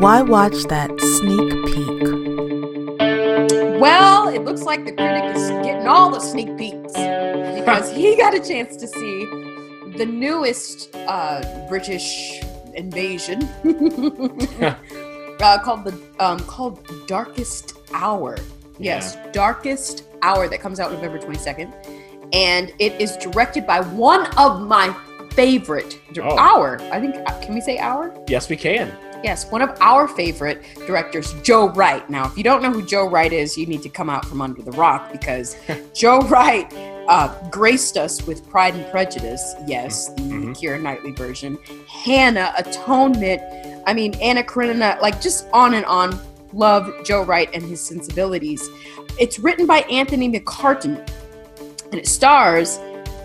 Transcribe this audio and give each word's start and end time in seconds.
why 0.00 0.22
watch 0.22 0.64
that 0.64 0.90
sneak 1.00 1.50
peek? 1.66 2.02
Well, 3.80 4.28
it 4.28 4.42
looks 4.44 4.62
like 4.62 4.84
the 4.84 4.92
critic 4.92 5.36
is 5.36 5.48
getting 5.64 5.86
all 5.86 6.10
the 6.10 6.20
sneak 6.20 6.56
peeks 6.56 6.92
because 6.92 7.90
he 7.92 8.16
got 8.16 8.34
a 8.34 8.40
chance 8.40 8.76
to 8.76 8.86
see 8.86 9.24
the 9.96 10.06
newest 10.06 10.94
uh, 10.94 11.66
British 11.68 12.40
invasion 12.74 13.42
uh, 14.60 15.58
called 15.62 15.84
the 15.84 15.98
um, 16.20 16.38
called 16.40 16.86
Darkest 17.06 17.74
Hour. 17.92 18.36
Yes, 18.78 19.16
Darkest 19.32 20.04
Hour 20.22 20.48
that 20.48 20.60
comes 20.60 20.80
out 20.80 20.92
November 20.92 21.18
twenty 21.18 21.38
second, 21.38 21.72
and 22.32 22.72
it 22.78 23.00
is 23.00 23.16
directed 23.16 23.66
by 23.66 23.80
one 23.80 24.26
of 24.36 24.60
my 24.66 24.94
favorite 25.32 26.00
dir- 26.12 26.24
Oh. 26.24 26.36
our. 26.38 26.80
I 26.92 27.00
think 27.00 27.14
uh, 27.26 27.40
can 27.40 27.54
we 27.54 27.60
say 27.60 27.78
hour? 27.78 28.14
Yes, 28.28 28.48
we 28.48 28.56
can. 28.56 28.92
Yes, 29.26 29.50
one 29.50 29.60
of 29.60 29.76
our 29.80 30.06
favorite 30.06 30.62
directors, 30.86 31.32
Joe 31.42 31.70
Wright. 31.70 32.08
Now, 32.08 32.26
if 32.26 32.38
you 32.38 32.44
don't 32.44 32.62
know 32.62 32.70
who 32.70 32.80
Joe 32.80 33.08
Wright 33.08 33.32
is, 33.32 33.58
you 33.58 33.66
need 33.66 33.82
to 33.82 33.88
come 33.88 34.08
out 34.08 34.24
from 34.24 34.40
under 34.40 34.62
the 34.62 34.70
rock 34.70 35.10
because 35.10 35.56
Joe 35.94 36.20
Wright 36.28 36.72
uh, 37.08 37.34
graced 37.50 37.96
us 37.96 38.24
with 38.24 38.48
Pride 38.48 38.76
and 38.76 38.88
Prejudice. 38.92 39.56
Yes, 39.66 40.10
the 40.10 40.22
Mhm. 40.22 40.56
Keira 40.56 40.80
Knightley 40.80 41.10
version. 41.10 41.58
Hanna, 41.88 42.54
Atonement. 42.56 43.42
I 43.84 43.94
mean, 43.94 44.14
Anna 44.20 44.44
Karenina, 44.44 44.96
like 45.02 45.20
just 45.20 45.48
on 45.52 45.74
and 45.74 45.84
on. 45.86 46.16
Love 46.52 46.88
Joe 47.04 47.22
Wright 47.24 47.50
and 47.52 47.64
his 47.64 47.80
sensibilities. 47.80 48.62
It's 49.18 49.40
written 49.40 49.66
by 49.66 49.78
Anthony 49.90 50.30
McCarten 50.30 51.04
and 51.90 51.94
it 51.94 52.06
stars 52.06 52.78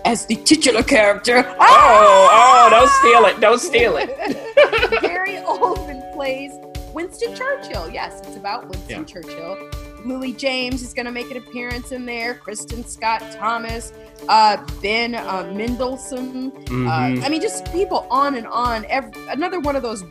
as 0.04 0.26
the 0.26 0.34
titular 0.34 0.82
character. 0.82 1.44
Oh, 1.60 2.28
oh, 2.32 2.68
don't 2.70 2.90
steal 2.90 3.24
it. 3.26 3.40
Don't 3.40 3.60
steal 3.60 3.96
it. 3.98 4.08
Gary 5.00 5.36
Oldman 5.36 5.81
plays 6.22 6.52
Winston 6.94 7.34
Churchill. 7.34 7.90
Yes, 7.90 8.20
it's 8.24 8.36
about 8.36 8.68
Winston 8.68 9.00
Yeah. 9.00 9.04
Churchill. 9.04 9.58
Lily 10.04 10.32
James 10.32 10.80
is 10.80 10.94
going 10.94 11.06
to 11.06 11.10
make 11.10 11.28
an 11.32 11.36
appearance 11.36 11.90
in 11.90 12.06
there. 12.06 12.34
Kristin 12.34 12.86
Scott 12.86 13.22
Thomas, 13.32 13.92
uh, 14.28 14.56
Ben 14.80 15.16
uh, 15.16 15.50
Mendelsohn. 15.52 16.52
Mhm. 16.52 16.86
Uh, 16.86 17.24
I 17.26 17.28
mean, 17.28 17.40
just 17.40 17.64
people 17.72 18.06
on 18.08 18.36
and 18.36 18.46
on. 18.46 18.84
Ev 18.84 19.10
another 19.30 19.58
one 19.58 19.74
of 19.74 19.82
those 19.82 20.04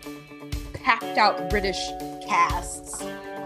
packed 0.73 1.17
out 1.17 1.50
British 1.50 1.80
casts 2.28 3.02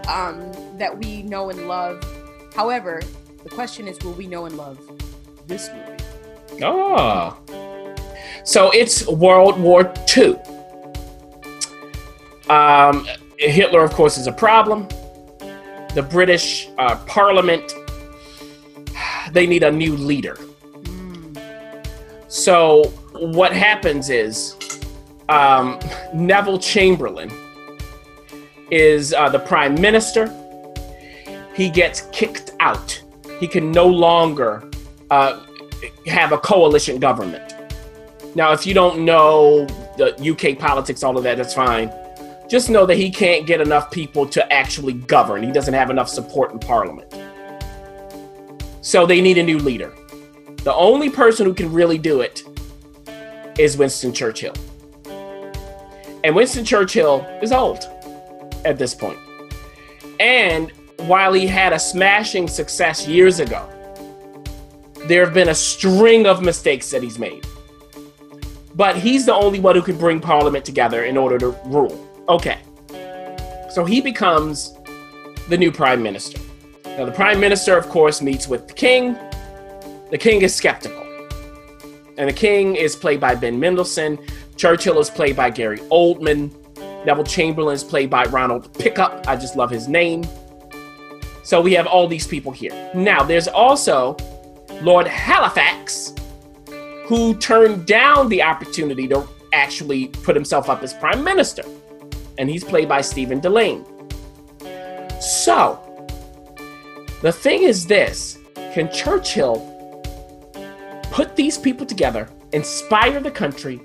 um, 0.08 0.50
that 0.76 0.98
we 0.98 1.22
know 1.22 1.50
and 1.50 1.68
love. 1.68 2.02
However, 2.52 3.00
the 3.44 3.50
question 3.50 3.86
is, 3.86 3.96
will 4.02 4.14
we 4.14 4.26
know 4.26 4.44
and 4.46 4.56
love 4.56 4.76
this 5.46 5.70
movie? 5.72 6.64
Oh. 6.64 7.36
So 8.42 8.70
it's 8.72 9.06
World 9.06 9.60
War 9.60 9.92
II. 10.16 10.34
Um, 12.48 13.06
Hitler, 13.38 13.82
of 13.82 13.92
course, 13.92 14.18
is 14.18 14.26
a 14.26 14.32
problem. 14.32 14.88
The 15.94 16.06
British 16.08 16.68
uh, 16.78 16.96
Parliament, 17.06 17.72
they 19.32 19.46
need 19.46 19.62
a 19.62 19.70
new 19.70 19.96
leader. 19.96 20.38
So 22.28 22.84
what 23.12 23.52
happens 23.52 24.10
is 24.10 24.54
um, 25.28 25.78
Neville 26.14 26.58
Chamberlain 26.58 27.30
is 28.70 29.14
uh, 29.14 29.28
the 29.28 29.38
prime 29.38 29.74
minister. 29.80 30.32
He 31.54 31.70
gets 31.70 32.02
kicked 32.12 32.50
out. 32.60 33.02
He 33.40 33.48
can 33.48 33.72
no 33.72 33.86
longer 33.86 34.68
uh, 35.10 35.40
have 36.06 36.32
a 36.32 36.38
coalition 36.38 36.98
government. 36.98 37.54
Now, 38.34 38.52
if 38.52 38.66
you 38.66 38.74
don't 38.74 39.04
know 39.04 39.64
the 39.96 40.14
UK 40.20 40.58
politics, 40.58 41.02
all 41.02 41.16
of 41.16 41.24
that, 41.24 41.38
that's 41.38 41.54
fine. 41.54 41.90
Just 42.48 42.70
know 42.70 42.86
that 42.86 42.96
he 42.96 43.10
can't 43.10 43.46
get 43.46 43.60
enough 43.60 43.90
people 43.90 44.26
to 44.28 44.52
actually 44.52 44.92
govern. 44.92 45.42
He 45.42 45.50
doesn't 45.50 45.74
have 45.74 45.90
enough 45.90 46.08
support 46.08 46.52
in 46.52 46.58
parliament. 46.60 47.12
So 48.82 49.04
they 49.04 49.20
need 49.20 49.36
a 49.38 49.42
new 49.42 49.58
leader. 49.58 49.92
The 50.62 50.74
only 50.74 51.10
person 51.10 51.44
who 51.44 51.54
can 51.54 51.72
really 51.72 51.98
do 51.98 52.20
it 52.20 52.44
is 53.58 53.76
Winston 53.76 54.12
Churchill. 54.12 54.54
And 56.22 56.34
Winston 56.34 56.64
Churchill 56.64 57.26
is 57.42 57.50
old 57.50 57.84
at 58.64 58.78
this 58.78 58.94
point. 58.94 59.18
And 60.20 60.70
while 60.98 61.32
he 61.32 61.46
had 61.46 61.72
a 61.72 61.78
smashing 61.78 62.48
success 62.48 63.06
years 63.08 63.40
ago, 63.40 63.68
there 65.06 65.24
have 65.24 65.34
been 65.34 65.48
a 65.48 65.54
string 65.54 66.26
of 66.26 66.42
mistakes 66.42 66.90
that 66.90 67.02
he's 67.02 67.18
made. 67.18 67.46
But 68.74 68.96
he's 68.96 69.26
the 69.26 69.34
only 69.34 69.58
one 69.58 69.74
who 69.74 69.82
can 69.82 69.98
bring 69.98 70.20
Parliament 70.20 70.64
together 70.64 71.04
in 71.04 71.16
order 71.16 71.38
to 71.38 71.48
rule. 71.66 72.05
Okay. 72.28 72.58
So 73.70 73.84
he 73.84 74.00
becomes 74.00 74.74
the 75.48 75.56
new 75.56 75.70
Prime 75.70 76.02
Minister. 76.02 76.40
Now, 76.84 77.04
the 77.04 77.12
Prime 77.12 77.38
Minister, 77.38 77.76
of 77.76 77.88
course, 77.88 78.22
meets 78.22 78.48
with 78.48 78.68
the 78.68 78.74
King. 78.74 79.16
The 80.10 80.18
King 80.18 80.42
is 80.42 80.54
skeptical. 80.54 81.02
And 82.18 82.28
the 82.28 82.32
King 82.32 82.74
is 82.74 82.96
played 82.96 83.20
by 83.20 83.34
Ben 83.34 83.60
Mendelsohn. 83.60 84.18
Churchill 84.56 84.98
is 84.98 85.10
played 85.10 85.36
by 85.36 85.50
Gary 85.50 85.78
Oldman. 85.90 86.50
Neville 87.04 87.24
Chamberlain 87.24 87.74
is 87.74 87.84
played 87.84 88.10
by 88.10 88.24
Ronald 88.24 88.72
Pickup. 88.78 89.28
I 89.28 89.36
just 89.36 89.56
love 89.56 89.70
his 89.70 89.86
name. 89.86 90.24
So 91.44 91.60
we 91.60 91.74
have 91.74 91.86
all 91.86 92.08
these 92.08 92.26
people 92.26 92.50
here. 92.50 92.90
Now, 92.94 93.22
there's 93.22 93.46
also 93.46 94.16
Lord 94.82 95.06
Halifax, 95.06 96.14
who 97.04 97.34
turned 97.36 97.86
down 97.86 98.28
the 98.28 98.42
opportunity 98.42 99.06
to 99.08 99.28
actually 99.52 100.08
put 100.08 100.34
himself 100.34 100.68
up 100.68 100.82
as 100.82 100.92
prime 100.94 101.22
minister. 101.22 101.62
And 102.38 102.50
he's 102.50 102.64
played 102.64 102.88
by 102.88 103.00
Stephen 103.00 103.40
Dillane. 103.40 103.84
So, 105.22 105.80
the 107.22 107.32
thing 107.32 107.62
is 107.62 107.86
this 107.86 108.38
can 108.72 108.92
Churchill 108.92 109.72
put 111.10 111.34
these 111.34 111.56
people 111.56 111.86
together, 111.86 112.28
inspire 112.52 113.20
the 113.20 113.30
country 113.30 113.80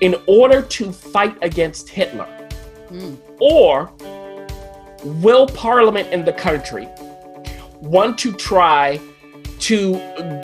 in 0.00 0.14
order 0.26 0.60
to 0.60 0.92
fight 0.92 1.36
against 1.42 1.88
Hitler? 1.88 2.26
Hmm. 2.88 3.14
Or 3.40 3.90
will 5.02 5.46
Parliament 5.46 6.12
in 6.12 6.24
the 6.24 6.32
country 6.32 6.88
want 7.80 8.18
to 8.18 8.32
try 8.32 9.00
to 9.60 9.94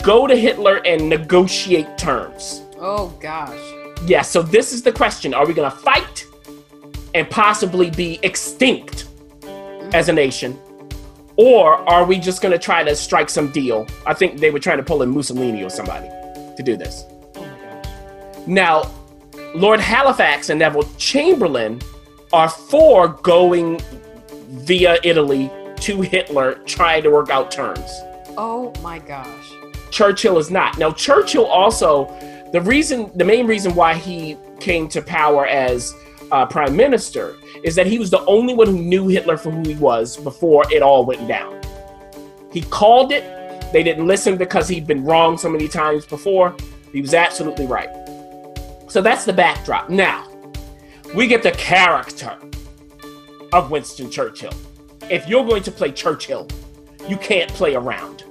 go 0.03 0.27
to 0.27 0.35
Hitler 0.35 0.81
and 0.85 1.09
negotiate 1.09 1.97
terms? 1.97 2.61
Oh 2.77 3.09
gosh. 3.19 3.59
Yeah, 4.05 4.21
so 4.21 4.41
this 4.41 4.73
is 4.73 4.81
the 4.83 4.91
question. 4.91 5.33
Are 5.33 5.45
we 5.45 5.53
going 5.53 5.69
to 5.69 5.77
fight 5.77 6.25
and 7.15 7.27
possibly 7.29 7.89
be 7.89 8.19
extinct 8.21 9.07
as 9.93 10.09
a 10.09 10.13
nation? 10.13 10.59
Or 11.37 11.75
are 11.89 12.05
we 12.05 12.19
just 12.19 12.41
going 12.41 12.51
to 12.51 12.59
try 12.59 12.83
to 12.83 12.95
strike 12.95 13.29
some 13.29 13.51
deal? 13.51 13.87
I 14.05 14.13
think 14.13 14.39
they 14.39 14.51
were 14.51 14.59
trying 14.59 14.77
to 14.77 14.83
pull 14.83 15.01
in 15.01 15.09
Mussolini 15.09 15.63
or 15.63 15.69
somebody 15.69 16.07
to 16.55 16.63
do 16.63 16.77
this. 16.77 17.05
Oh 17.35 17.41
my 17.41 17.81
gosh. 17.81 18.47
Now, 18.47 18.91
Lord 19.55 19.79
Halifax 19.79 20.49
and 20.49 20.59
Neville 20.59 20.87
Chamberlain 20.97 21.81
are 22.33 22.49
for 22.49 23.07
going 23.07 23.81
via 24.49 24.97
Italy 25.03 25.49
to 25.81 26.01
Hitler, 26.01 26.55
trying 26.65 27.03
to 27.03 27.09
work 27.09 27.29
out 27.29 27.49
terms. 27.49 27.89
Oh 28.37 28.73
my 28.81 28.99
gosh. 28.99 29.53
Churchill 29.89 30.37
is 30.37 30.51
not. 30.51 30.77
Now, 30.77 30.91
Churchill 30.91 31.45
also, 31.45 32.05
the 32.51 32.59
reason, 32.59 33.09
the 33.15 33.23
main 33.23 33.47
reason 33.47 33.73
why 33.73 33.93
he 33.93 34.37
came 34.59 34.89
to 34.89 35.01
power 35.01 35.45
as 35.45 35.93
uh, 36.31 36.45
prime 36.45 36.75
minister 36.75 37.37
is 37.63 37.75
that 37.75 37.87
he 37.87 37.99
was 37.99 38.09
the 38.09 38.23
only 38.25 38.53
one 38.53 38.67
who 38.67 38.79
knew 38.79 39.07
Hitler 39.07 39.37
for 39.37 39.51
who 39.51 39.61
he 39.67 39.75
was 39.75 40.17
before 40.17 40.63
it 40.71 40.81
all 40.81 41.05
went 41.05 41.27
down. 41.27 41.61
He 42.51 42.61
called 42.61 43.11
it. 43.11 43.23
They 43.71 43.83
didn't 43.83 44.07
listen 44.07 44.37
because 44.37 44.67
he'd 44.67 44.87
been 44.87 45.03
wrong 45.03 45.37
so 45.37 45.49
many 45.49 45.67
times 45.67 46.05
before. 46.05 46.55
He 46.91 47.01
was 47.01 47.13
absolutely 47.13 47.65
right. 47.65 47.89
So 48.87 49.01
that's 49.01 49.25
the 49.25 49.33
backdrop. 49.33 49.89
Now, 49.89 50.29
we 51.13 51.27
get 51.27 51.43
the 51.43 51.51
character 51.51 52.37
of 53.51 53.71
Winston 53.71 54.09
Churchill. 54.09 54.53
If 55.09 55.27
you're 55.27 55.45
going 55.45 55.63
to 55.63 55.71
play 55.71 55.91
Churchill, 55.91 56.47
you 57.07 57.17
can't 57.17 57.51
play 57.51 57.75
around. 57.75 58.23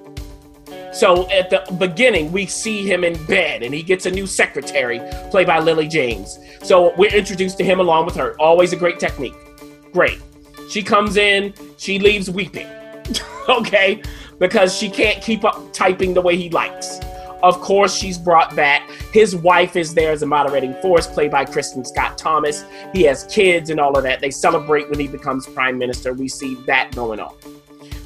So 0.94 1.28
at 1.30 1.50
the 1.50 1.64
beginning, 1.76 2.30
we 2.30 2.46
see 2.46 2.88
him 2.88 3.02
in 3.02 3.22
bed 3.26 3.64
and 3.64 3.74
he 3.74 3.82
gets 3.82 4.06
a 4.06 4.10
new 4.10 4.28
secretary 4.28 5.00
played 5.30 5.48
by 5.48 5.58
Lily 5.58 5.88
James. 5.88 6.38
So 6.62 6.94
we're 6.96 7.12
introduced 7.12 7.58
to 7.58 7.64
him 7.64 7.80
along 7.80 8.06
with 8.06 8.14
her. 8.14 8.36
Always 8.38 8.72
a 8.72 8.76
great 8.76 9.00
technique. 9.00 9.34
Great. 9.92 10.20
She 10.70 10.84
comes 10.84 11.16
in, 11.16 11.52
she 11.78 11.98
leaves 11.98 12.30
weeping. 12.30 12.68
okay? 13.48 14.02
Because 14.38 14.76
she 14.76 14.88
can't 14.88 15.20
keep 15.20 15.44
up 15.44 15.72
typing 15.72 16.14
the 16.14 16.20
way 16.20 16.36
he 16.36 16.48
likes. 16.50 17.00
Of 17.42 17.60
course, 17.60 17.94
she's 17.94 18.16
brought 18.16 18.54
back. 18.54 18.88
His 19.12 19.34
wife 19.34 19.74
is 19.76 19.94
there 19.94 20.12
as 20.12 20.22
a 20.22 20.26
moderating 20.26 20.74
force, 20.74 21.06
played 21.08 21.30
by 21.30 21.44
Kristin 21.44 21.84
Scott 21.84 22.16
Thomas. 22.16 22.64
He 22.94 23.02
has 23.02 23.24
kids 23.24 23.68
and 23.68 23.80
all 23.80 23.98
of 23.98 24.04
that. 24.04 24.20
They 24.20 24.30
celebrate 24.30 24.88
when 24.88 25.00
he 25.00 25.08
becomes 25.08 25.46
prime 25.48 25.76
minister. 25.76 26.14
We 26.14 26.28
see 26.28 26.54
that 26.66 26.94
going 26.94 27.20
on. 27.20 27.34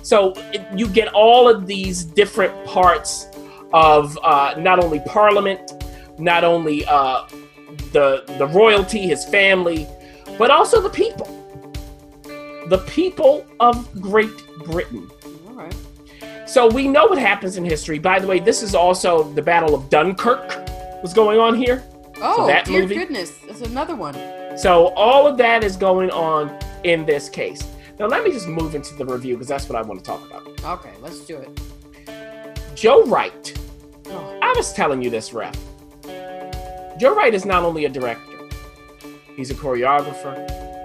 So 0.08 0.32
it- 0.54 0.66
you 0.74 0.88
get 0.88 1.08
all 1.12 1.48
of 1.50 1.66
these 1.66 2.02
different 2.02 2.54
parts 2.64 3.26
of 3.74 4.18
uh, 4.22 4.54
not 4.58 4.82
only 4.82 5.00
Parliament, 5.00 5.84
not 6.18 6.44
only 6.44 6.86
uh, 6.86 7.26
the 7.92 8.24
the 8.38 8.46
royalty, 8.46 9.00
his 9.00 9.26
family, 9.26 9.86
but 10.38 10.50
also 10.50 10.80
the 10.80 10.88
people. 11.04 11.28
the 12.74 12.78
people 12.98 13.46
of 13.60 13.74
Great 14.00 14.36
Britain. 14.64 15.10
All 15.46 15.54
right. 15.54 15.74
So 16.46 16.66
we 16.68 16.86
know 16.86 17.06
what 17.06 17.18
happens 17.18 17.56
in 17.58 17.64
history. 17.64 17.98
By 17.98 18.18
the 18.18 18.26
way, 18.26 18.40
this 18.40 18.62
is 18.62 18.74
also 18.74 19.10
the 19.38 19.40
Battle 19.42 19.74
of 19.74 19.88
Dunkirk 19.88 20.48
was 21.02 21.12
going 21.14 21.38
on 21.38 21.54
here. 21.54 21.82
Oh, 22.20 22.46
that 22.46 22.64
dear 22.66 22.82
movie- 22.82 22.94
goodness. 22.96 23.30
That's 23.46 23.62
another 23.62 23.94
one. 23.96 24.14
So 24.58 24.88
all 25.06 25.26
of 25.26 25.36
that 25.38 25.64
is 25.64 25.76
going 25.76 26.10
on 26.10 26.42
in 26.84 27.06
this 27.06 27.28
case. 27.30 27.62
Now 27.98 28.06
let 28.06 28.22
me 28.24 28.30
just 28.30 28.46
move 28.48 28.74
into 28.74 28.94
the 28.94 29.04
review 29.04 29.34
because 29.34 29.48
that's 29.48 29.68
what 29.68 29.76
I 29.76 29.82
want 29.82 30.00
to 30.00 30.06
talk 30.06 30.24
about. 30.26 30.46
Okay, 30.78 30.92
let's 31.02 31.20
do 31.20 31.36
it. 31.38 31.60
Joe 32.74 33.04
Wright. 33.06 33.58
Oh, 34.06 34.38
I 34.42 34.52
was 34.56 34.72
telling 34.72 35.02
you 35.02 35.10
this, 35.10 35.32
ref. 35.32 35.56
Joe 36.98 37.14
Wright 37.14 37.34
is 37.34 37.44
not 37.44 37.62
only 37.64 37.84
a 37.84 37.88
director, 37.88 38.48
he's 39.36 39.50
a 39.50 39.54
choreographer, 39.54 40.36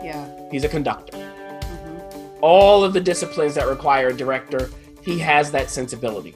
yeah. 0.04 0.28
he's 0.52 0.64
a 0.64 0.70
conductor. 0.70 1.18
hmm 1.18 2.38
All 2.42 2.84
of 2.84 2.94
the 2.94 3.00
disciplines 3.00 3.56
that 3.56 3.68
require 3.68 4.08
a 4.10 4.14
director, 4.14 4.70
he 5.02 5.18
has 5.20 5.52
that 5.52 5.70
sensibility. 5.70 6.34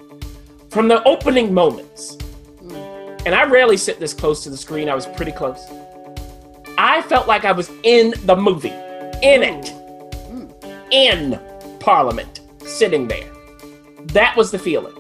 From 0.70 0.88
the 0.88 1.04
opening 1.04 1.54
moments, 1.54 2.18
Mm. 2.64 3.22
and 3.26 3.34
I 3.36 3.46
rarely 3.46 3.78
sit 3.78 4.00
this 4.00 4.14
close 4.14 4.44
to 4.44 4.50
the 4.50 4.58
screen, 4.58 4.90
I 4.90 4.96
was 4.96 5.06
pretty 5.06 5.32
close. 5.32 5.60
I 6.78 7.02
felt 7.04 7.28
like 7.28 7.46
I 7.46 7.52
was 7.52 7.72
in 7.84 8.14
the 8.26 8.36
movie, 8.36 8.74
in 9.24 9.42
it. 9.44 9.74
In 10.92 11.40
Parliament, 11.80 12.42
sitting 12.66 13.08
there. 13.08 13.30
That 14.08 14.36
was 14.36 14.52
the 14.52 14.60
feeling. 14.60 14.94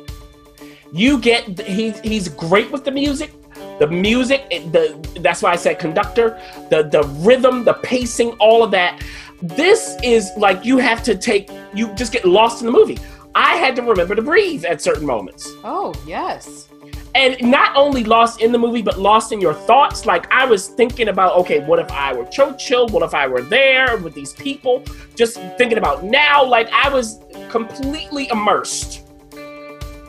You 0.92 1.20
get 1.20 1.60
he's 1.62 2.00
he's 2.00 2.30
great 2.30 2.72
with 2.72 2.84
the 2.86 2.92
music. 2.92 3.32
The 3.80 3.88
music, 3.88 4.50
the 4.50 5.20
that's 5.22 5.42
why 5.42 5.52
I 5.52 5.56
said 5.56 5.80
conductor, 5.80 6.42
the 6.70 6.84
the 6.84 7.04
rhythm, 7.20 7.64
the 7.64 7.74
pacing, 7.74 8.32
all 8.40 8.64
of 8.64 8.72
that. 8.72 9.04
This 9.42 9.98
is 10.04 10.32
like 10.38 10.66
you 10.66 10.78
have 10.78 11.04
to 11.04 11.16
take 11.16 11.50
you 11.74 11.94
just 11.94 12.12
get 12.12 12.26
lost 12.26 12.62
in 12.62 12.66
the 12.66 12.72
movie. 12.72 12.98
I 13.36 13.56
had 13.58 13.76
to 13.76 13.84
remember 13.84 14.16
to 14.16 14.22
breathe 14.24 14.66
at 14.66 14.82
certain 14.82 15.06
moments 15.06 15.48
Oh, 15.64 15.94
yes. 16.08 16.68
And 17.18 17.36
not 17.42 17.76
only 17.76 18.04
lost 18.04 18.42
in 18.42 18.52
the 18.52 18.58
movie 18.58 18.82
but 18.84 19.00
lost 19.00 19.32
in 19.32 19.42
your 19.42 19.54
thoughts. 19.54 20.06
Like 20.06 20.32
i 20.32 20.46
was 20.46 20.68
thinking 20.68 21.10
about 21.10 21.36
okay 21.38 21.60
what 21.66 21.80
if 21.80 21.92
i 21.92 22.14
were 22.14 22.26
churchill? 22.26 22.88
What 22.88 23.04
if 23.04 23.14
i 23.14 23.28
were 23.28 23.42
there 23.42 23.98
with 23.98 24.14
these 24.14 24.34
people? 24.34 24.84
Just 25.16 25.36
thinking 25.58 25.78
about 25.78 26.04
now 26.04 26.46
like 26.46 26.70
i 26.72 26.88
was 26.90 27.20
completely 27.50 28.30
immersed 28.30 29.08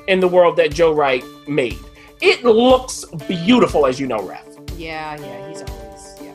in 0.07 0.21
the 0.21 0.29
world 0.29 0.57
that 0.57 0.73
joe 0.73 0.93
wright 0.93 1.25
made. 1.49 1.79
It 2.21 2.45
looks 2.45 3.05
beautiful 3.27 3.87
as 3.87 3.99
you 4.01 4.07
know 4.07 4.21
ref 4.23 4.47
Yeah, 4.77 5.17
yeah. 5.21 5.49
He's 5.49 5.63
always, 5.63 6.17
yeah. 6.21 6.33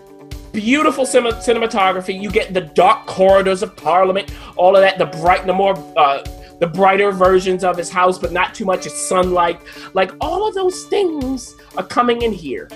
beautiful 0.52 1.06
cin- 1.06 1.26
cinematography. 1.48 2.20
You 2.22 2.32
get 2.32 2.54
the 2.54 2.62
dark 2.62 3.06
corridors 3.06 3.62
of 3.64 3.76
parliament 3.76 4.32
all 4.56 4.76
of 4.76 4.82
that 4.82 4.98
the 4.98 5.06
bright 5.22 5.46
the 5.46 5.54
more 5.54 5.76
uh, 5.98 6.24
the 6.64 6.70
brighter 6.70 7.12
versions 7.12 7.62
of 7.66 7.76
his 7.76 7.90
house 7.90 8.18
but 8.18 8.32
not 8.32 8.56
too 8.56 8.64
much 8.64 8.88
sunlight. 8.88 9.60
Like 9.94 10.12
all 10.22 10.48
of 10.48 10.56
those 10.56 10.86
things 10.86 11.58
are 11.76 11.84
coming 11.84 12.22
in 12.22 12.32
here. 12.32 12.70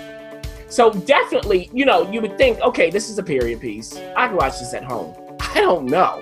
So 0.67 0.91
definitely 0.91 1.69
you 1.71 1.85
know 1.85 2.11
you 2.11 2.19
would 2.19 2.37
think 2.37 2.59
okay 2.59 2.89
this 2.89 3.09
is 3.09 3.17
a 3.17 3.23
period 3.23 3.61
piece. 3.61 3.95
I 4.17 4.27
can 4.27 4.35
watch 4.35 4.59
this 4.59 4.73
at 4.73 4.83
home. 4.83 5.15
I 5.39 5.61
don't 5.61 5.85
know. 5.85 6.21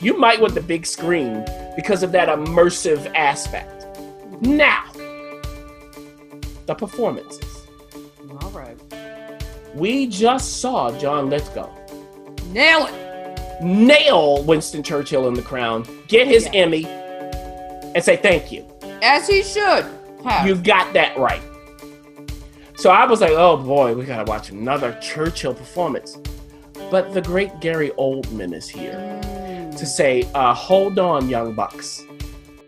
You 0.00 0.18
might 0.18 0.40
want 0.40 0.54
the 0.54 0.60
big 0.60 0.84
screen 0.84 1.44
because 1.76 2.02
of 2.02 2.10
that 2.10 2.28
immersive 2.28 3.14
aspect. 3.14 3.86
Now 4.40 4.90
the 6.66 6.74
performances. 6.74 7.68
All 8.42 8.50
right. 8.50 8.76
we 9.72 10.08
just 10.08 10.60
saw 10.60 10.90
john 10.98 11.30
lithgow. 11.30 11.72
Nail 12.52 12.86
it. 12.86 13.07
Nail 13.62 14.42
Winston 14.44 14.82
Churchill 14.82 15.28
in 15.28 15.34
the 15.34 15.42
crown, 15.42 15.84
get 16.08 16.26
his 16.26 16.44
Yeah. 16.46 16.52
Emmy, 16.62 16.84
and 16.86 18.02
say 18.02 18.16
thank 18.16 18.50
you. 18.52 18.64
As 19.02 19.26
he 19.28 19.42
should 19.42 19.86
have. 20.24 20.46
You 20.46 20.54
got 20.56 20.92
that 20.94 21.16
right. 21.18 21.40
So 22.76 22.90
I 22.90 23.06
was 23.06 23.20
like, 23.20 23.32
oh 23.32 23.56
boy, 23.56 23.94
we 23.94 24.04
gotta 24.04 24.24
watch 24.30 24.50
another 24.50 24.96
Churchill 25.00 25.54
performance. 25.54 26.16
But 26.90 27.12
the 27.12 27.20
great 27.20 27.60
Gary 27.60 27.90
Oldman 27.98 28.54
is 28.54 28.68
here 28.68 28.94
Mm. 29.24 29.76
to 29.76 29.84
say, 29.86 30.28
uh, 30.34 30.54
hold 30.54 30.98
on, 30.98 31.28
young 31.28 31.54
bucks. 31.54 32.04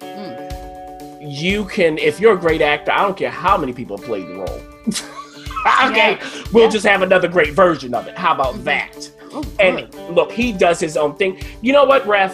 Mm. 0.00 1.18
You 1.22 1.64
can, 1.66 1.96
if 1.98 2.18
you're 2.20 2.34
a 2.34 2.38
great 2.38 2.60
actor, 2.60 2.92
I 2.92 3.02
don't 3.02 3.16
care 3.16 3.30
how 3.30 3.56
many 3.56 3.72
people 3.72 3.96
played 3.98 4.26
the 4.26 4.34
role. 4.34 4.60
okay, 5.90 6.18
Yeah. 6.20 6.42
we'll 6.52 6.64
Yeah. 6.64 6.70
just 6.70 6.86
have 6.86 7.02
another 7.02 7.28
great 7.28 7.52
version 7.54 7.94
of 7.94 8.06
it. 8.08 8.16
How 8.18 8.34
about 8.34 8.54
Mhm. 8.56 8.64
that? 8.64 9.09
Oh, 9.32 9.44
And 9.58 9.92
look, 10.14 10.32
he 10.32 10.52
does 10.52 10.80
his 10.80 10.96
own 10.96 11.16
thing. 11.16 11.40
You 11.62 11.72
know 11.72 11.84
what, 11.84 12.06
Ref? 12.06 12.32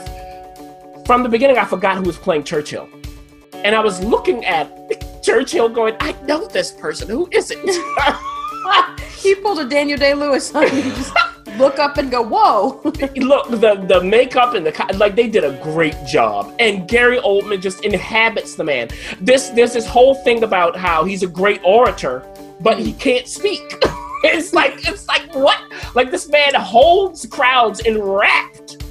From 1.07 1.23
the 1.23 1.29
beginning, 1.29 1.59
I 1.59 1.65
forgot 1.65 1.97
who 1.97 2.03
was 2.03 2.17
playing 2.17 2.45
Churchill. 2.45 2.89
And 3.53 3.75
I 3.75 3.81
was 3.81 4.03
looking 4.03 4.45
at 4.45 4.71
Churchill 5.23 5.69
going, 5.69 5.97
I 6.01 6.13
know 6.23 6.47
this 6.47 6.73
person. 6.73 7.09
Who 7.09 7.29
is 7.33 7.51
it? 7.51 7.59
he 9.17 9.35
pulled 9.37 9.59
a 9.59 9.69
Daniel 9.69 9.99
Day 9.99 10.15
Lewis 10.15 10.55
on 10.55 10.65
you. 10.65 10.83
Just 10.83 11.13
look 11.59 11.79
up 11.79 11.97
and 11.99 12.11
go, 12.11 12.23
whoa. 12.23 12.81
look, 13.17 13.49
the, 13.51 13.85
the 13.89 14.01
makeup 14.03 14.55
and 14.55 14.67
the, 14.67 14.97
like, 14.97 15.17
they 15.17 15.29
did 15.29 15.45
a 15.45 15.53
great 15.63 15.97
job. 16.07 16.55
And 16.59 16.89
Gary 16.89 17.19
Oldman 17.19 17.61
just 17.61 17.85
inhabits 17.85 18.55
the 18.55 18.65
man. 18.65 18.89
This, 19.21 19.51
there's 19.51 19.73
this 19.73 19.87
whole 19.87 20.15
thing 20.15 20.43
about 20.43 20.77
how 20.77 21.05
he's 21.05 21.23
a 21.23 21.29
great 21.29 21.61
orator, 21.65 22.25
but 22.61 22.79
he 22.79 22.93
can't 22.95 23.27
speak. 23.27 23.63
It's 24.35 24.53
like, 24.53 24.87
it's 24.89 25.07
like, 25.09 25.35
what? 25.35 25.61
Like, 25.95 26.11
this 26.11 26.29
man 26.29 26.55
holds 26.55 27.25
crowds 27.27 27.81
enwrapped. 27.81 28.83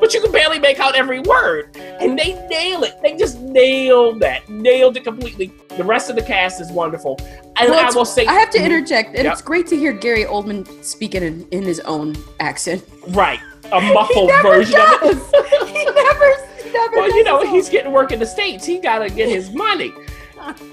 but 0.00 0.12
you 0.14 0.20
can 0.20 0.32
barely 0.32 0.58
make 0.58 0.80
out 0.80 0.94
every 0.96 1.20
word. 1.20 1.76
And 1.76 2.18
they 2.18 2.34
nail 2.48 2.82
it. 2.84 2.94
They 3.02 3.16
just 3.16 3.38
nailed 3.40 4.20
that. 4.20 4.48
Nailed 4.48 4.96
it 4.96 5.04
completely. 5.04 5.52
The 5.76 5.84
rest 5.84 6.10
of 6.10 6.16
the 6.16 6.22
cast 6.22 6.60
is 6.60 6.70
wonderful. 6.72 7.16
And 7.56 7.70
Well, 7.70 7.78
I 7.86 7.90
will 7.94 8.04
say 8.04 8.26
I 8.26 8.32
have 8.34 8.50
to 8.50 8.58
interject, 8.62 9.10
and 9.14 9.24
Yep. 9.24 9.32
it's 9.32 9.42
great 9.42 9.66
to 9.68 9.76
hear 9.76 9.92
Gary 9.92 10.24
Oldman 10.24 10.66
speaking 10.84 11.22
in, 11.22 11.46
in 11.50 11.62
his 11.62 11.80
own 11.80 12.16
accent. 12.40 12.82
right. 13.08 13.40
A 13.70 13.80
muffled 13.94 14.30
version 14.42 14.78
of 14.80 14.88
it. 15.02 15.14
does. 15.14 15.70
he 15.70 15.84
never, 15.84 16.72
never 16.72 16.96
Well, 16.96 17.06
does 17.06 17.14
you 17.14 17.24
know, 17.24 17.46
he's 17.46 17.68
getting 17.70 17.90
work 17.92 18.12
in 18.12 18.18
the 18.18 18.26
States. 18.26 18.66
He 18.66 18.78
gotta 18.80 19.08
get 19.08 19.28
his 19.30 19.50
money. 19.50 19.92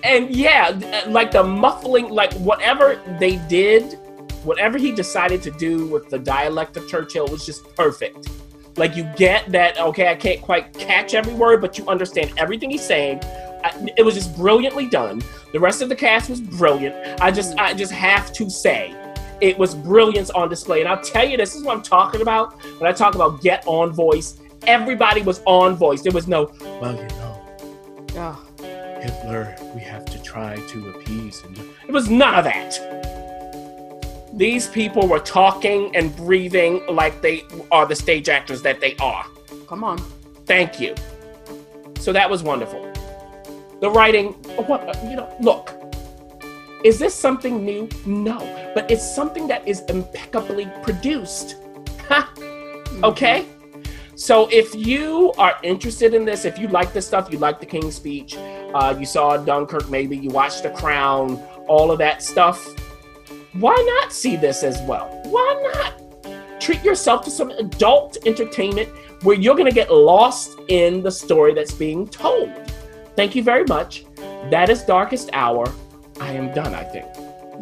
And 0.04 0.36
yeah, 0.36 0.80
uh, 1.06 1.10
like 1.10 1.32
the 1.32 1.44
muffling, 1.44 2.10
like 2.10 2.34
whatever 2.34 3.02
they 3.20 3.38
did, 3.48 3.94
whatever 4.44 4.78
he 4.78 4.92
decided 4.92 5.42
to 5.44 5.52
do 5.52 5.88
with 5.88 6.10
the 6.10 6.20
dialect 6.20 6.78
of 6.78 6.88
Churchill 6.88 7.28
was 7.28 7.46
just 7.46 7.64
perfect. 7.76 8.30
Like 8.78 8.96
you 8.96 9.04
get 9.18 9.52
that, 9.52 9.80
okay, 9.80 10.08
I 10.08 10.16
can't 10.16 10.42
quite 10.42 10.74
catch 10.74 11.14
every 11.14 11.34
word, 11.34 11.62
but 11.62 11.78
you 11.78 11.86
understand 11.88 12.34
everything 12.38 12.70
he's 12.70 12.84
saying. 12.84 13.22
I, 13.64 13.90
it 13.98 14.04
was 14.04 14.16
just 14.16 14.36
brilliantly 14.38 14.88
done. 14.88 15.22
The 15.52 15.60
rest 15.60 15.82
of 15.82 15.90
the 15.90 15.96
cast 15.96 16.30
was 16.30 16.40
brilliant. 16.40 16.96
I 17.22 17.30
just, 17.30 17.58
I 17.58 17.74
just 17.74 17.92
have 17.92 18.32
to 18.34 18.50
say, 18.50 18.96
it 19.42 19.58
was 19.58 19.76
brilliance 19.76 20.30
on 20.30 20.50
display. 20.50 20.80
And 20.80 20.90
I'll 20.90 21.02
tell 21.02 21.28
you, 21.28 21.38
this 21.38 21.56
is 21.56 21.64
what 21.64 21.76
I'm 21.76 21.84
talking 21.84 22.22
about 22.22 22.62
when 22.80 22.90
I 22.90 22.94
talk 22.94 23.16
about 23.16 23.42
get 23.42 23.64
on 23.68 23.92
voice. 23.92 24.40
Everybody 24.68 25.22
was 25.22 25.42
on 25.46 25.76
voice. 25.76 26.02
There 26.02 26.12
was 26.12 26.28
no, 26.28 26.52
well, 26.82 26.96
you 26.96 27.08
know, 27.08 27.30
Oh, 28.16 28.49
Hitler, 29.02 29.56
we 29.74 29.82
have 29.82 30.06
to 30.06 30.22
try 30.22 30.56
to 30.56 30.90
appease 30.90 31.42
him. 31.42 31.56
It 31.88 31.92
was 31.92 32.10
none 32.10 32.36
of 32.36 32.44
that. 32.46 32.78
These 34.34 34.68
people 34.68 35.08
were 35.08 35.20
talking 35.20 35.96
and 35.96 36.16
breathing 36.16 36.86
like 36.88 37.22
they 37.22 37.44
are 37.72 37.86
the 37.86 37.96
stage 37.96 38.30
actors 38.30 38.62
that 38.62 38.80
they 38.80 38.96
are. 38.98 39.26
come 39.68 39.84
on. 39.84 39.98
Thank 40.46 40.80
you. 40.80 40.96
So 42.00 42.14
that 42.14 42.30
was 42.30 42.44
wonderful. 42.44 42.82
The 43.82 43.90
writing, 43.90 44.34
what 44.68 44.82
uh, 44.82 45.10
you 45.10 45.16
know, 45.16 45.36
look. 45.40 45.72
Is 46.84 46.98
this 46.98 47.14
something 47.14 47.66
new? 47.66 47.90
No, 48.06 48.38
but 48.74 48.90
it's 48.90 49.04
something 49.04 49.48
that 49.48 49.68
is 49.68 49.82
impeccably 49.90 50.70
produced. 50.82 51.58
Ha! 52.08 52.32
Mm-hmm. 52.36 53.04
Okay? 53.04 53.46
So 54.16 54.48
if 54.52 54.76
you 54.76 55.32
are 55.38 55.58
interested 55.64 56.14
in 56.14 56.26
this, 56.26 56.44
if 56.46 56.58
you 56.58 56.68
like 56.68 56.92
this 56.94 57.08
stuff, 57.08 57.32
you 57.32 57.38
like 57.38 57.60
the 57.60 57.66
King's 57.66 57.96
Speech, 57.96 58.36
uh, 58.74 58.96
you 58.98 59.06
saw 59.06 59.38
Dunkirk, 59.38 59.90
maybe 59.90 60.18
you 60.18 60.30
watched 60.30 60.64
The 60.64 60.70
Crown, 60.72 61.38
all 61.68 61.92
of 61.92 61.98
that 62.00 62.22
stuff, 62.24 62.66
why 63.54 63.76
not 64.02 64.14
see 64.14 64.36
this 64.36 64.64
as 64.64 64.82
well? 64.84 65.22
Why 65.26 65.72
not 65.74 66.62
treat 66.62 66.84
yourself 66.84 67.24
to 67.26 67.32
some 67.32 67.50
adult 67.52 68.18
entertainment 68.26 68.90
where 69.24 69.36
you're 69.36 69.56
going 69.56 69.70
to 69.70 69.74
get 69.74 69.92
lost 69.92 70.60
in 70.68 71.02
the 71.02 71.12
story 71.12 71.54
that's 71.54 71.74
being 71.74 72.08
told? 72.08 72.52
Thank 73.16 73.36
you 73.36 73.44
very 73.44 73.66
much. 73.66 74.06
That 74.50 74.70
is 74.70 74.84
Darkest 74.84 75.30
Hour. 75.34 75.72
I 76.22 76.32
am 76.34 76.54
done, 76.54 76.76
I 76.76 76.84
think. 76.84 77.08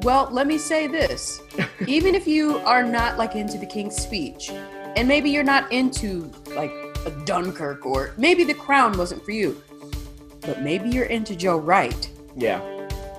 Well, 0.03 0.27
let 0.31 0.45
me 0.45 0.57
say 0.57 0.87
this. 0.87 1.41
Even 1.87 2.15
if 2.15 2.27
you 2.27 2.57
are 2.59 2.83
not 2.83 3.17
like 3.17 3.35
into 3.35 3.57
the 3.57 3.65
King's 3.65 3.95
speech, 3.95 4.49
and 4.49 5.07
maybe 5.07 5.29
you're 5.29 5.43
not 5.43 5.71
into 5.71 6.31
like 6.55 6.71
a 7.05 7.11
Dunkirk 7.25 7.85
or 7.85 8.13
maybe 8.17 8.43
the 8.43 8.53
crown 8.53 8.97
wasn't 8.97 9.23
for 9.23 9.31
you, 9.31 9.61
but 10.47 10.61
maybe 10.63 10.89
you're 10.89 11.05
into 11.05 11.35
Joe 11.35 11.57
Wright 11.57 12.09
Yeah. 12.35 12.59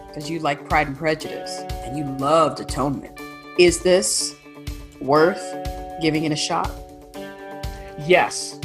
because 0.08 0.28
you 0.28 0.40
like 0.40 0.68
Pride 0.68 0.88
and 0.88 0.96
Prejudice 0.98 1.60
and 1.84 1.96
you 1.96 2.04
loved 2.16 2.58
Atonement. 2.58 3.16
Is 3.58 3.80
this 3.82 4.34
worth 5.00 5.40
giving 6.02 6.24
it 6.24 6.32
a 6.32 6.36
shot? 6.36 6.70
Yes. 8.06 8.58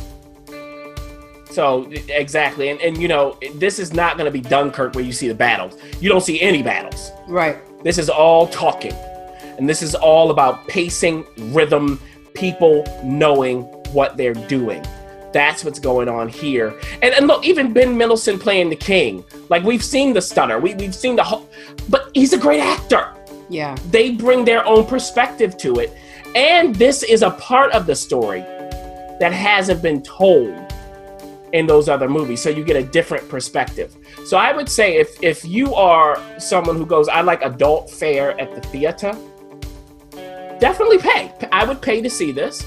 So 1.51 1.88
exactly, 2.10 2.70
and 2.70 2.82
and 2.82 2.98
you 3.00 3.08
know 3.08 3.38
this 3.55 3.77
is 3.77 3.93
not 3.93 4.17
going 4.17 4.25
to 4.25 4.32
be 4.32 4.41
Dunkirk 4.41 4.96
where 4.96 5.03
you 5.03 5.12
see 5.12 5.27
the 5.27 5.36
battles. 5.36 5.77
You 6.00 6.10
don't 6.10 6.22
see 6.22 6.41
any 6.41 6.63
battles. 6.63 7.12
Right. 7.27 7.58
This 7.84 8.00
is 8.00 8.10
all 8.10 8.48
talking, 8.48 8.93
and 9.60 9.70
this 9.70 9.84
is 9.84 9.93
all 9.93 10.32
about 10.32 10.67
pacing, 10.67 11.25
rhythm, 11.53 12.00
people 12.34 12.84
knowing 13.03 13.62
what 13.93 14.17
they're 14.17 14.34
doing. 14.34 14.84
That's 15.33 15.65
what's 15.65 15.79
going 15.79 16.07
on 16.07 16.29
here. 16.29 16.79
And, 17.01 17.13
and 17.13 17.27
look, 17.27 17.45
even 17.45 17.73
Ben 17.73 17.97
Mendelsohn 17.97 18.39
playing 18.39 18.69
the 18.69 18.75
king, 18.75 19.25
like 19.49 19.63
we've 19.63 19.83
seen 19.83 20.13
the 20.13 20.21
stunner, 20.21 20.59
we, 20.59 20.75
we've 20.75 20.95
seen 20.95 21.15
the 21.15 21.23
whole, 21.23 21.49
but 21.89 22.11
he's 22.13 22.33
a 22.33 22.37
great 22.37 22.61
actor. 22.61 23.13
Yeah. 23.49 23.75
They 23.89 24.11
bring 24.11 24.45
their 24.45 24.65
own 24.65 24.85
perspective 24.85 25.57
to 25.57 25.79
it. 25.79 25.91
And 26.35 26.75
this 26.75 27.03
is 27.03 27.21
a 27.21 27.31
part 27.31 27.71
of 27.73 27.85
the 27.85 27.95
story 27.95 28.41
that 29.19 29.31
hasn't 29.31 29.81
been 29.81 30.01
told 30.03 30.73
in 31.53 31.67
those 31.67 31.87
other 31.87 32.09
movies. 32.09 32.41
So 32.41 32.49
you 32.49 32.63
get 32.63 32.75
a 32.75 32.83
different 32.83 33.29
perspective. 33.29 33.95
So 34.25 34.37
I 34.37 34.51
would 34.51 34.67
say 34.67 34.97
if 34.97 35.21
if 35.23 35.45
you 35.45 35.73
are 35.75 36.19
someone 36.39 36.75
who 36.75 36.85
goes, 36.85 37.07
I 37.07 37.21
like 37.21 37.41
adult 37.43 37.89
fare 37.89 38.39
at 38.41 38.53
the 38.55 38.61
theater, 38.69 39.15
definitely 40.59 40.97
pay. 40.97 41.31
I 41.51 41.63
would 41.63 41.81
pay 41.81 42.01
to 42.01 42.09
see 42.09 42.31
this. 42.31 42.65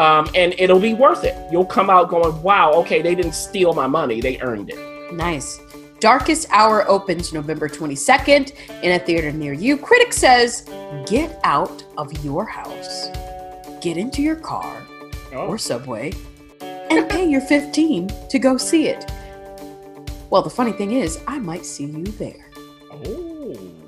Um, 0.00 0.30
and 0.34 0.54
it'll 0.56 0.80
be 0.80 0.94
worth 0.94 1.24
it. 1.24 1.36
You'll 1.52 1.66
come 1.66 1.90
out 1.90 2.08
going, 2.08 2.42
wow, 2.42 2.72
okay, 2.72 3.02
they 3.02 3.14
didn't 3.14 3.34
steal 3.34 3.74
my 3.74 3.86
money, 3.86 4.22
they 4.22 4.40
earned 4.40 4.70
it. 4.70 5.12
Nice. 5.12 5.60
Darkest 5.98 6.46
Hour 6.50 6.88
opens 6.88 7.34
November 7.34 7.68
22nd 7.68 8.54
in 8.82 8.92
a 8.92 8.98
theater 8.98 9.30
near 9.30 9.52
you. 9.52 9.76
Critic 9.76 10.14
says, 10.14 10.62
get 11.06 11.38
out 11.44 11.84
of 11.98 12.24
your 12.24 12.46
house, 12.46 13.08
get 13.82 13.98
into 13.98 14.22
your 14.22 14.36
car 14.36 14.82
or 15.34 15.58
subway, 15.58 16.14
and 16.62 17.06
pay 17.10 17.28
your 17.28 17.42
15 17.42 18.08
to 18.30 18.38
go 18.38 18.56
see 18.56 18.86
it. 18.86 19.04
Well, 20.30 20.40
the 20.40 20.48
funny 20.48 20.72
thing 20.72 20.92
is, 20.92 21.22
I 21.26 21.38
might 21.38 21.66
see 21.66 21.84
you 21.84 22.04
there. 22.04 22.48
Oh. 22.90 23.79